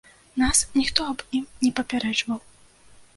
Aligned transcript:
Нас 0.43 0.57
ніхто 0.79 1.05
аб 1.11 1.19
ім 1.39 1.43
не 1.65 1.71
папярэджваў. 1.81 2.39